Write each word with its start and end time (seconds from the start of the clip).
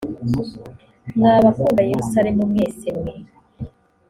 mwa 1.17 1.33
bakunda 1.43 1.81
yerusalemu 1.89 2.41
mwese 2.51 2.87
mwe 2.99 3.13